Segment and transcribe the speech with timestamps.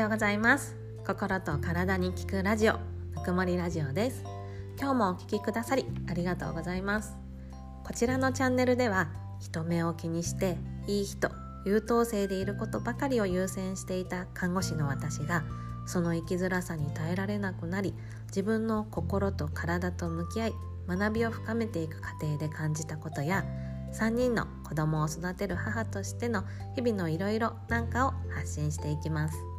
[0.00, 0.76] ようございます。
[1.06, 2.72] 心と体に効くラジオ
[3.14, 4.24] ぬくもりラジオです。
[4.78, 7.14] 今日もお聞きくださりありがとうございます。
[7.84, 9.10] こちらのチャンネルでは
[9.40, 10.56] 人目を気にして
[10.86, 11.30] いい人
[11.66, 15.44] 優等生でいることばかりを優先していた看護師の私が
[15.84, 17.92] その生きづらさに耐えられなくなり
[18.28, 20.52] 自分の心と体と向き合い
[20.88, 23.44] 学びを深めていく過程で感じたことや
[23.92, 26.44] 3人の子供を育てる母としての
[26.74, 29.49] 日々のいろいろなんかを発信していきます。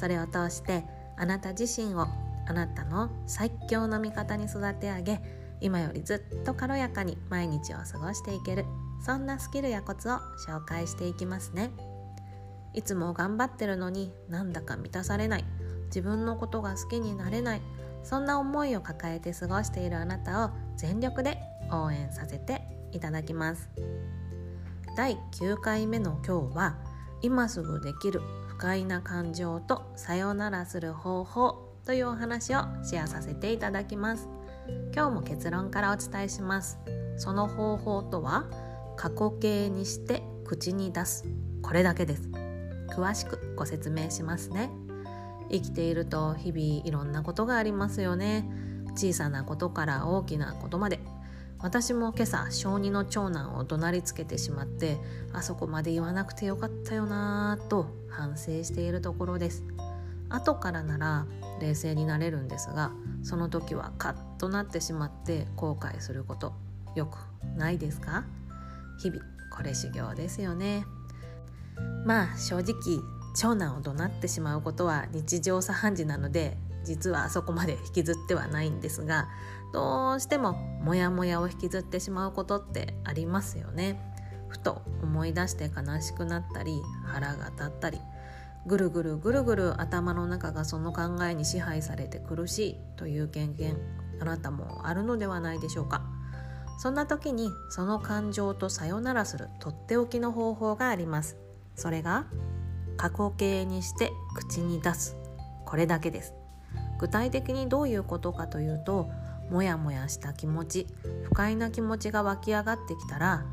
[0.00, 0.82] それを通して
[1.18, 2.06] あなた自身を
[2.48, 5.20] あなたの最強の味方に育て上げ
[5.60, 8.64] 今よりずっと軽やかに毎日を過ごしていける
[9.04, 10.12] そんなスキルやコツを
[10.48, 11.70] 紹介していきますね。
[12.72, 15.44] いつも頑張ってるのになんだか満たされない
[15.86, 17.62] 自分のことが好きになれない
[18.02, 21.38] そんな思いを抱えて過ごしているあなたを全力で
[21.70, 22.62] 応援させて
[22.92, 23.68] いただきます。
[24.96, 26.78] 第9回目の今日は
[27.20, 28.22] 今すぐできる
[28.60, 34.28] 快な感情とさよならする方法というお話をシェアさせていただきます。
[34.94, 36.78] 今日も結論からお伝えします。
[37.16, 38.44] その方法とは
[38.98, 41.24] 過去形にして口に出す。
[41.62, 42.28] これだけです。
[42.90, 44.70] 詳しくご説明しますね。
[45.50, 48.46] 生きていると日々いろんなことがありますよね。
[48.94, 51.00] 小さなことから大きなことまで。
[51.62, 54.98] 私も今朝小児の長男を怒鳴りつけてしまって
[55.32, 59.62] あそこまで言わなくてよかったよなぁと反省しているところです。
[60.30, 61.26] 後からなら
[61.60, 66.54] 冷静になれるんですがその時はカッとなってしまって後悔すること
[66.94, 67.18] よく
[67.56, 68.24] ないですか？
[69.02, 70.86] 日々これ修行ですよね。
[72.06, 72.74] まあ正直
[73.36, 79.28] 長男を怒鳴ってしまうことは日常茶飯事なので実はそこまで引きずってはないんですが
[79.72, 84.00] どうしてもモヤモヤを引きずってしまうことってありますよね。
[84.48, 88.00] ふと思い出して悲しくなったり腹が立ったり
[88.66, 93.76] ぐるぐるぐるぐる頭の中がその考えに支配されて苦しいという経験
[94.20, 96.02] あなたもあるのではないでしょうか。
[96.78, 101.36] そんな時にその感情とさよならするとっておきの方法があります。
[101.74, 102.26] それが
[102.96, 105.16] 過去形にして口に出す。
[105.64, 106.39] これだけです。
[107.00, 109.10] 具体的にどういうことかというと
[109.50, 110.86] モヤモヤした気持ち
[111.24, 113.46] 不快な気持ちが湧き上がってきたら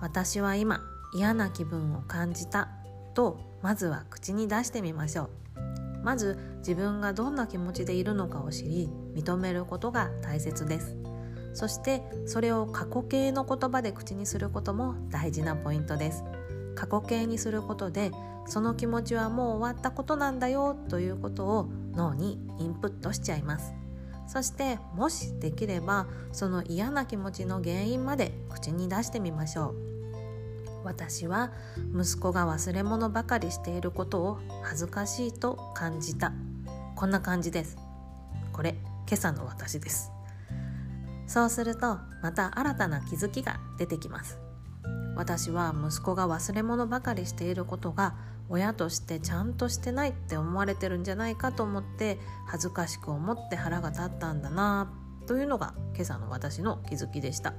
[0.00, 0.80] 私は今
[1.12, 2.68] 嫌な気分を感じた
[3.12, 5.30] とまずは口に出してみましょう。
[6.02, 10.96] まず自分がどんな気持ちでいるのかを知り認めることが大切です。
[11.52, 16.24] そしてそれを過去形の言葉で口にすることも大事なポイントです。
[16.80, 18.10] 過去形にすることで
[18.46, 23.74] その気持ちはもう終わったことなんだよということを脳にインプットしちゃいます。
[24.26, 29.74] そしてもしできればその嫌な気持ちの原因まで口に出してみましょう。
[30.82, 31.52] 私は
[31.94, 36.32] 息子が忘れ物ばかりしていることを恥ずかしいと感じた。
[36.96, 37.76] こんな感じです。
[38.54, 38.70] これ
[39.06, 40.10] 今朝の私です。
[41.26, 44.38] そうするとまた新たな気づきが出てきます。
[45.16, 48.14] 私は息子が忘れ物ばかりしていることが
[48.48, 54.92] 親としてちゃんとしてないって思われてるんじゃないかと思って恥ずかしく思って腹が立ったんだな
[55.26, 57.54] というのが今朝の私の気づきでした。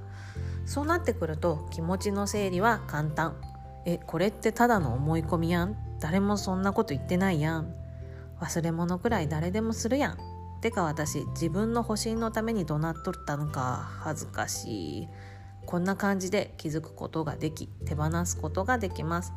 [0.66, 3.36] そうなってくると気持ちの整理は簡単。
[3.86, 5.76] えこれってただの思い込みやん？
[6.00, 7.74] 誰もそんなこと言ってないやん。
[8.40, 10.18] 忘れ物くらい誰でもするやん。
[10.60, 13.88] てか私自分の保身のために怒鳴っとったのか。
[14.00, 15.08] 恥ずかしい。
[15.66, 19.32] こんな感じで気づくことができ手放すことができます。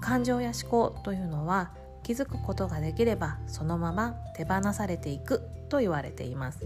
[0.00, 1.70] 感情や思考というのは
[2.02, 6.60] 気づくことができればそのまま手放されていくと言われています。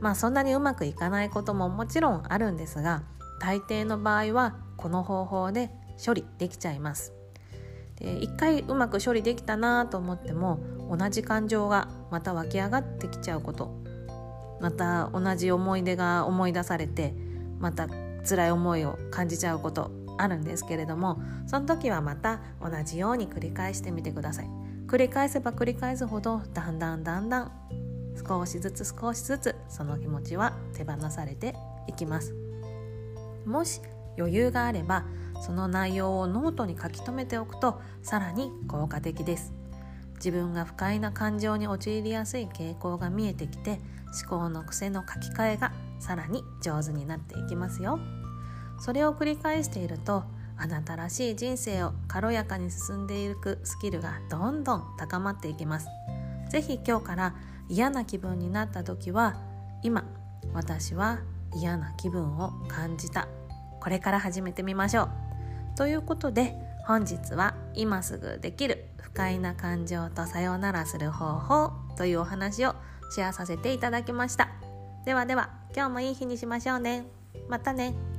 [0.00, 3.02] まあそんなにうまくいかないことももちろんあるんですが
[3.40, 5.70] 大抵の場合はこの方法で
[6.04, 7.12] 処理できちゃいます。
[7.96, 10.60] で一回うまく処理できたなと思っても
[10.90, 13.80] 同じ感情がまた湧き上がってきちゃうこと
[14.60, 17.14] また同じ思い出が思い出されて
[17.58, 17.86] また
[18.28, 24.50] 辛い思いを感じちゃうことあるんですけれどもその時はまた同じように繰り返してみてください。
[24.86, 27.52] 繰り返せば繰り返すほどだんだんだんだん
[28.28, 31.54] 少しずつ少しずつその気持ちは手放されて
[31.86, 32.34] いきます。
[33.46, 33.80] もし
[34.18, 35.04] 余裕があれば
[35.40, 39.52] その内容をノートに書き留めておくとさらに効果的です。
[40.24, 43.80] 自分が不快な感情に陥りやすい傾向が見えてきて
[44.28, 47.98] 思考の癖の書き換えがさらに上手になっていきますよ。
[48.78, 50.22] それを繰り返していると
[50.56, 55.88] あなたらしい人生を軽やかに進んでいくスキルがどんどん高まっていきます。
[56.50, 57.34] 是非今日から
[57.68, 59.40] 嫌な気分になった時は
[59.82, 60.04] 今
[60.52, 61.18] 私は
[61.56, 63.26] 嫌な気分を感じた。
[63.80, 65.10] これから始めてみましょう。
[65.76, 66.54] ということで
[66.86, 72.74] 本日は今すぐできる不快な感情とさようならする方法というお話を
[73.14, 74.48] シェアさせていただきました。
[75.04, 77.04] ではでは今日もいい日にしましょうね。
[77.48, 78.11] またね。